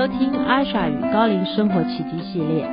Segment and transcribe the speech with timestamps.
[0.00, 2.66] 收听阿莎与高龄生活奇迹系列。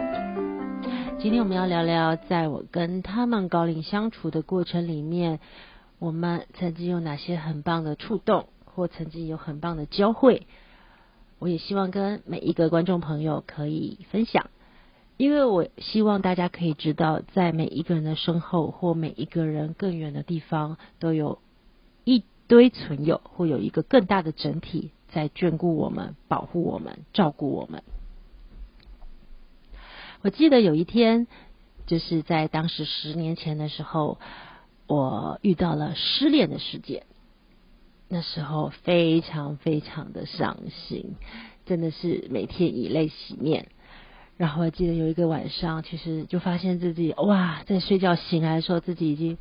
[1.19, 5.41] 今天我们要聊聊，在我跟他们高龄相处的过程里面，
[5.99, 10.47] 我们曾经有哪些很棒的触动，或曾经有很棒的交汇。
[11.37, 14.49] 我也希望跟每一个观众朋友可以分享，
[15.17, 21.39] 因为我希望大家可以知道，在每一个人的身后，或每一个人更远的地方，都有
[22.05, 24.91] 一堆存有，或有一个更大的整体。
[25.09, 27.83] 在眷顾我们、保护我们、照顾我们。
[30.21, 31.27] 我记得有一天，
[31.85, 34.19] 就是在当时十年前的时候，
[34.87, 37.03] 我遇到了失恋的事件。
[38.09, 41.15] 那时候非常非常的伤心，
[41.65, 43.67] 真的是每天以泪洗面。
[44.37, 49.37] 然后我记得有一个晚上，其实就发现自己哇，在睡觉醒来的时候，自己已经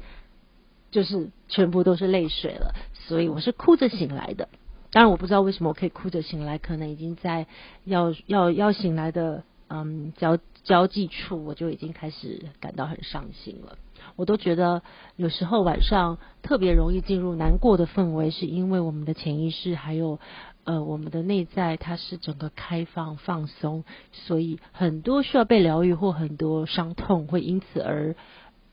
[0.90, 4.48] 就是全部都是泪水了，所以我是哭着醒来的。
[4.96, 7.46] 当然我不知道为什么我可以哭着醒来，可能已经在
[7.84, 13.76] 要要要醒来的嗯交交际处，我就已经开始感到很伤心了。
[14.14, 14.80] 我都觉得
[15.16, 20.18] 有时候晚上特别容易进入难过的氛围，是因为我们的潜意识还有
[20.64, 28.16] 呃我们的内在它是整个开放放松，所以很多需要被疗愈或很多伤痛会因此而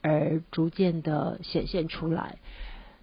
[0.02, 2.38] 而逐渐的显现出来。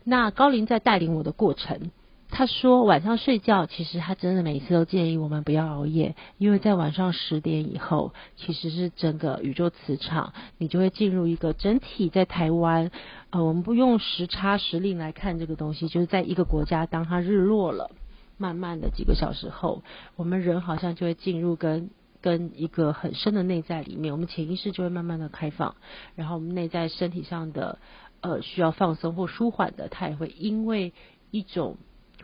[0.05, 1.91] 那高林在带领我的过程。
[2.31, 12.09] 他说晚上睡觉，其实他真的每次都建议我们不要熬夜，因为在晚上十点以后，其实是整个宇宙磁场，你就会进入一个整体。
[12.09, 12.91] 在台湾，
[13.31, 17.91] 呃，我们不用时差时令来看这个东西，就是在一个国家，当它日落了，
[18.39, 19.83] 慢慢的几个小时后，
[20.17, 25.75] 我们人好像就会进入跟跟一个很深的内在里面，我们潜意识就会慢慢的开放，
[26.15, 27.79] 然后我们内在身体上的
[28.21, 30.93] 呃需要放松或舒缓的，它也会因为
[31.33, 31.77] 一种。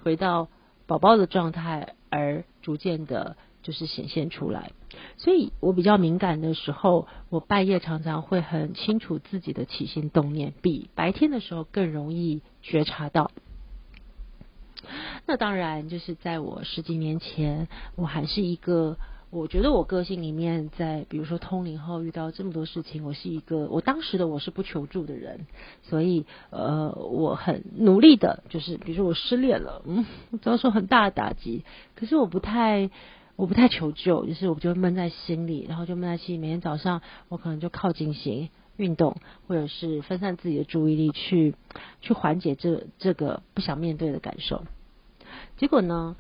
[0.07, 0.47] 回到
[0.87, 4.71] 宝宝的状态，而逐渐的，就是显现出来。
[5.17, 13.33] 所以我比较敏感的时候，我半夜常常会很清楚自己的起心动念，比白天的时候更容易觉察到。
[15.27, 17.67] 那当然，就是在我十几年前，
[17.97, 18.97] 我还是一个。
[19.37, 25.47] 我觉得我个性里面，在比如说通灵后遇到这么多事情，我是一个我当时的我是不求助的人，
[25.83, 30.07] 所以呃我很努力的，就是比如说我失恋了， 嗯，
[30.41, 31.65] 遭受很大的打击，
[31.97, 32.89] 可是我不太
[33.37, 38.49] 我不太求救，就是我就闷在心里，然后就闷在心里，每天早上我可能就靠进行
[38.79, 41.55] 运动，或者是分散自己的注意力去
[42.01, 44.65] 去缓解这这个不想面对的感受，
[45.59, 46.17] 结果呢？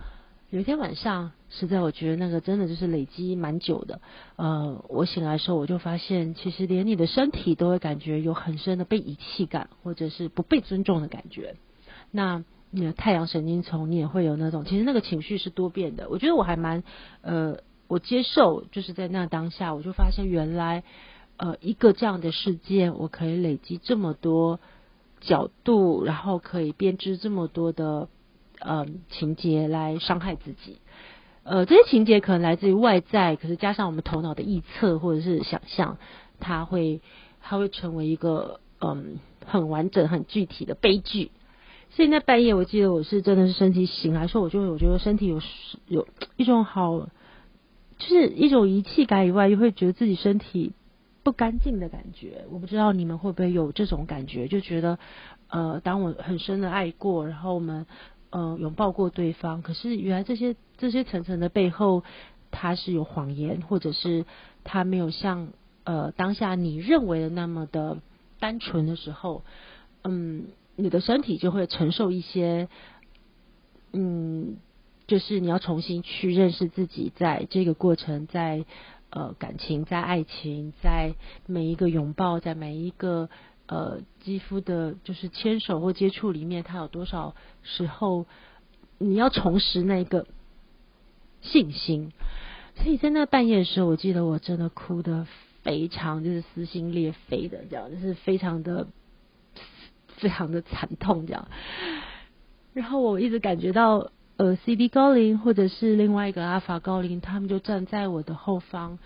[0.50, 4.00] 有一天晚上，实在我觉得那个真的就是累积蛮久的。
[4.36, 11.56] 呃，我醒来的时候，我就发现，其实连你的身体都会感觉有很深的被遗弃感，或者是不被尊重的感觉。
[12.12, 16.08] 那你的太阳神经丛，你也会有那种，其实那个情绪是多变的。
[16.08, 16.84] 我觉得我还蛮
[17.22, 17.58] 呃，
[17.88, 20.84] 我接受，就是在那当下，我就发现原来
[21.38, 24.60] 呃一个这样的事件，我可以累积这么多
[25.20, 28.08] 角度，然后可以编织这么多的。
[28.60, 30.78] 呃，情节来伤害自己，
[31.42, 35.98] 呃，这些情节可能来自于外在，可是加上我们头脑的臆测或者是想象，
[36.40, 37.00] 它会
[37.42, 41.30] 它会成为一个嗯很完整、很具体的悲剧。
[41.90, 45.40] 所以那半夜，我记得我是真的是身体醒来说，我就我觉得身体有
[45.86, 46.98] 有一种好，
[47.98, 50.72] 就是一种遗弃感以外，又会觉得自己身体
[51.22, 52.44] 不干净的感觉。
[52.50, 54.98] 我不知道你们会不会有这种感觉，就觉得
[55.48, 57.86] 呃，当我很深的爱过，然后我们。
[58.30, 62.02] 呃，拥抱过对方，可是原来这些这些层层的背后，
[62.50, 64.26] 他是有谎言，或者是
[64.64, 65.48] 他没有像
[65.84, 67.98] 呃当下你认为的那么的
[68.40, 69.42] 单纯的时候，
[70.02, 72.68] 嗯，你的身体就会承受一些，
[73.92, 74.56] 嗯，
[75.06, 78.64] 就是你要重新去认识自己，在这个过程，在
[79.10, 81.14] 呃感情，在爱情，在
[81.46, 83.30] 每一个拥抱，在每一个。
[83.66, 88.26] 呃，肌肤的，就是牵手或接触里面，它有多少时候
[88.98, 90.26] 你要重拾那个
[91.42, 92.12] 信心？
[92.76, 95.26] 所以在那半夜的时候，我记得我真的哭的
[95.62, 98.86] 非常，就是撕心裂肺的，这样就是非常的
[100.18, 101.48] 非常的惨痛，这样。
[102.72, 108.98] 然后我一直感觉到，呃，CD 高龄或者是另外一个阿法高龄，他们就站在我的后方。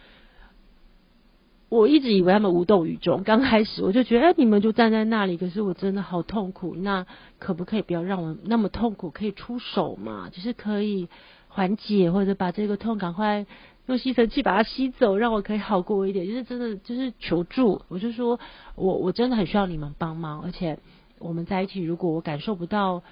[1.70, 3.22] 我一直以为他们无动于衷。
[3.22, 6.75] 刚开始我就觉得，哎，你们就站在那里，可是我真的好痛苦。
[6.75, 7.06] 那
[7.38, 9.11] 可不可以不要让我那么痛苦？
[9.11, 10.28] 可以出手嘛？
[10.31, 11.08] 就是可以
[11.46, 13.46] 缓解，或者把这个痛赶快
[13.87, 16.26] 用吸尘器把它吸走，让我可以好过一点。
[16.26, 17.82] 就是真的，就是求助。
[17.87, 18.40] 我就说
[18.75, 20.43] 我我真的很需要你们帮忙。
[20.43, 20.78] 而且
[21.20, 23.05] 我们在一起，如果我感受不到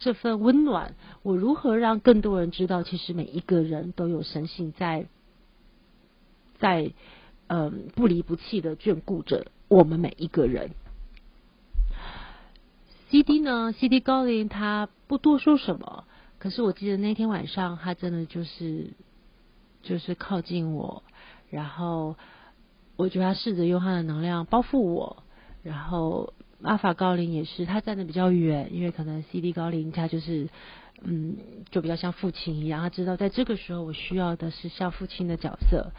[0.00, 5.06] 这份温暖，我如何让更多人知道，其实每一个人都有神性在，
[6.58, 6.90] 在
[7.54, 10.70] 嗯不离不弃的眷顾着我们每一个人。
[13.10, 16.04] C.D 呢？C.D 高林他不多说什么，
[16.38, 18.94] 可是我记得那天晚上，他真的就是
[19.82, 21.02] 就是靠近我，
[21.50, 22.16] 然后
[22.96, 25.22] 我觉得他试着用他的能量包覆我，
[25.62, 26.32] 然后
[26.62, 30.48] 阿法高林也是，他站的比较远，因为可能 C.D 高林他就是
[31.02, 31.36] 嗯，
[31.70, 35.92] 就比较像父亲一样，他知道在这个时候我需要的是像父亲的角色，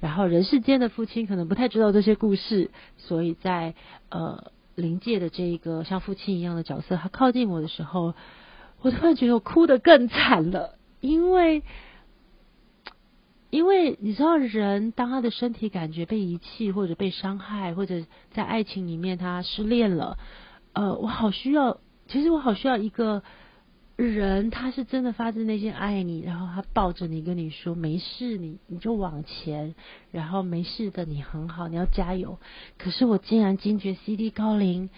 [0.00, 3.74] 然后人世间的父亲可能不太知道这些故事，所以在
[4.10, 4.52] 呃。
[4.76, 8.12] 灵界的这一个像父亲一样的角色，他靠近我的时候，
[8.82, 11.62] 我突然觉得我哭得更惨了，因为，
[13.56, 20.18] 因为你知道，人当他的身体感觉被遗弃，或者被伤害，或者在爱情里面他失恋了，
[20.74, 23.22] 呃，我好需要，其实我好需要一个。
[23.98, 29.74] 人他是真的发自内心爱你，然后他抱着你跟你说没事，你你就往前，
[30.10, 32.38] 然后没事的，你很好，你要加油。
[32.76, 34.90] 可是我竟然惊觉 CD 高龄，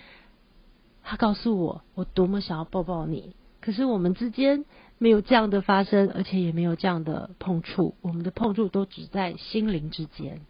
[1.04, 4.64] 他告诉我我多么想要抱抱你，可是我们之间
[4.99, 10.40] 没有这样的发生，而且也没有这样的碰触，我们的碰触都只在心灵之间。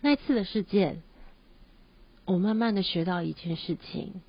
[0.00, 1.02] 那次的事件，
[2.26, 4.20] 我慢慢的学到一件事情。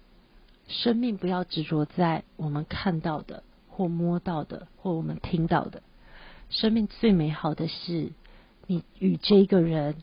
[0.68, 5.84] 生命不要执着在我们看到的，或摸到的，或我们听到的。
[6.50, 8.14] 生命最美好的是，
[8.66, 9.98] 你与这个人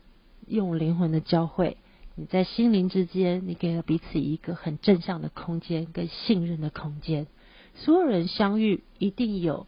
[0.47, 1.75] 用灵魂的交汇，
[2.15, 7.27] 你在心灵之间，你给了彼此一个很正向的空间跟信任的空间。
[7.75, 9.67] 所有人相遇一定有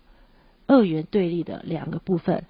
[0.68, 2.46] 二元对立的两个部分，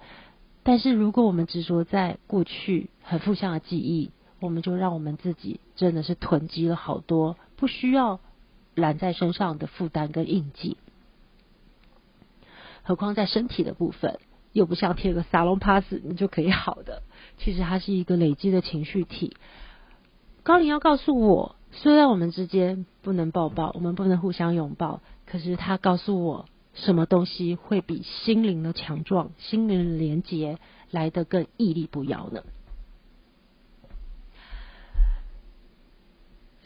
[0.62, 4.10] 但是如果我们执着在过去很负向的记忆，
[4.40, 8.20] 我们就让我们自己真的是囤积了好多不需要。
[8.74, 10.76] 揽在身上的负担跟印记，
[12.82, 14.18] 何况在身体的部分，
[14.52, 17.02] 又不像贴个沙龙 pass 你就可以好的。
[17.38, 19.34] 其实它是一个累积的情绪体。
[20.46, 30.60] 高龄要告诉我，虽然我们之间不能抱抱，我们不能互相拥抱，可是他告诉我，什么东西会比心灵的强壮、心灵的连接
[30.92, 32.44] 来得更屹立不摇呢？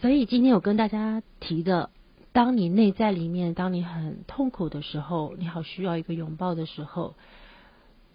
[0.03, 1.89] 所以今天我跟大家提的。
[2.33, 7.15] 当你内在里面，当你很痛苦的时候，你好需要一个拥抱的时候，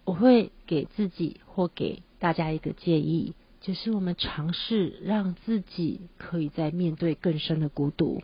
[0.04, 8.22] 我会给自己或给大家一个建议，就是我们尝试让自己可以在面对更深的孤独。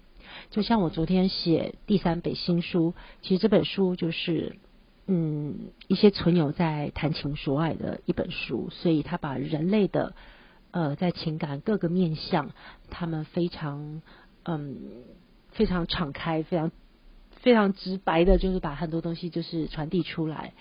[0.51, 4.57] 就像我昨天写第三本新书，其实这本书就是
[5.07, 10.15] 嗯一些存有在谈情说爱的一本书，所以他把人类的
[10.71, 12.51] 呃在情感各个面向，
[12.91, 14.03] 他们非常
[14.45, 14.77] 嗯。
[15.55, 16.73] 非常敞开，非常
[17.43, 20.55] 非常直白的，就是把很多东西就是传递出来。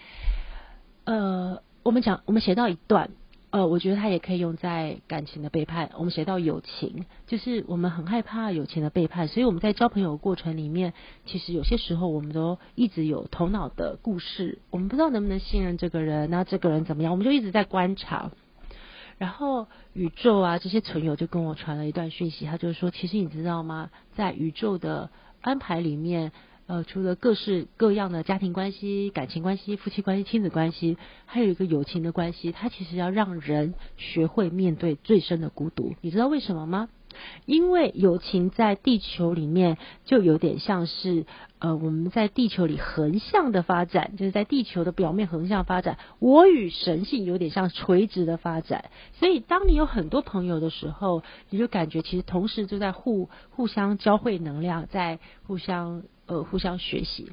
[1.06, 3.12] 呃，我们讲，我们写到一段，
[3.52, 5.92] 呃，我觉得它也可以用在感情的背叛。
[5.98, 10.94] 我们写到友情，就是我们很害怕友情的背叛，所以我们在交朋友过程里面，
[11.26, 18.32] 其实有些时候我们都一直有头脑的故事，我们不知道能不能信任这个人，那这个人怎么样，我们就一直在观察。
[19.18, 23.92] 然后宇宙啊，这些存有就跟我传了一段讯息，他就是说，其实你知道吗？
[24.16, 25.10] 在宇宙的
[25.42, 26.32] 安排里面，
[26.72, 35.96] 呃，除了各式各样的家庭关系、感情关系、夫妻关系、亲子关系，还有一个友情的关系，它其实要让人学会面对最深的孤独。
[36.00, 36.88] 你知道为什么吗？
[37.46, 41.26] 因为友情在地球里面就有点像是
[41.60, 45.98] 呃我们在地球里横向的发展，就是在地球的表面横向发展。
[46.20, 48.86] 我与神性有点像垂直的发展，
[49.20, 57.32] 所以当你有很多朋友的时候，你就感觉其实同时就在互互相交汇能量，在互相呃互相学习。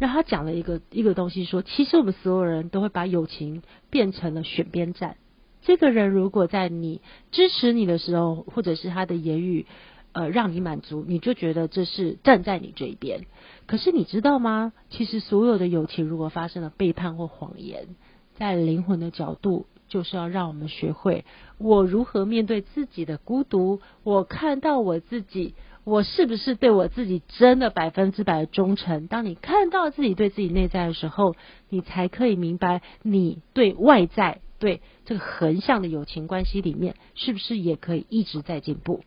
[0.00, 5.16] 然后他讲了一个一个东西说，其实我们所有人都会把友情变成了选边站。
[5.62, 7.00] 这个人如果在你
[7.30, 9.66] 支持你的时候，或者是他的言语，
[10.12, 13.26] 呃，让你满足，你就觉得这是站在你这一边。
[13.66, 14.72] 可是你知道吗？
[14.90, 17.96] 其实所有的友情如果发生了背叛或谎言，
[18.34, 21.24] 在灵魂的角度，就是要让我们学会
[21.58, 23.80] 我如何面对自己的孤独。
[24.02, 29.06] 我看到我自己，我是不是对我自己真的百分之百的忠诚？
[29.06, 31.36] 当你看到自己对自己内在的时候，
[31.68, 34.40] 你才可以明白你对外在。
[34.60, 39.04] 对这个横向的友情关系里面，是不是也可以一直在进步？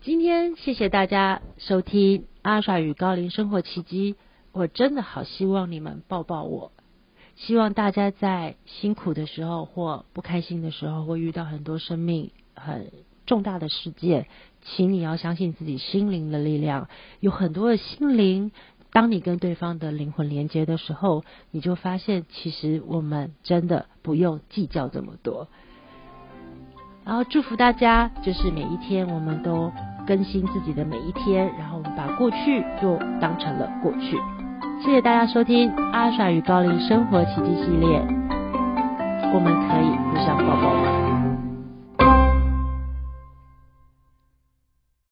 [0.00, 4.16] 今天谢谢大家收听阿耍与高龄生活奇迹。
[4.50, 6.72] 我真的好希望你们抱抱我，
[7.36, 12.92] 希望大家在辛苦的时候或不开心的时候，会遇到很多生命很
[13.26, 14.26] 重大的事件，
[14.62, 16.88] 请你要相信自己心灵的力量，
[17.20, 18.52] 有很多的心灵。
[18.92, 25.48] 当你跟对方的灵魂连接的时候，你就发现，其实我们真的不用计较这么多。
[27.04, 29.72] 然后祝福大家，就是每一天我们都
[30.06, 34.16] 更新自己的每一天，然后我们把过去就当成了过去。
[34.80, 38.00] 谢谢大家收听阿傻与高林生活奇迹系列，
[39.32, 41.03] 我们可以互相抱抱吗？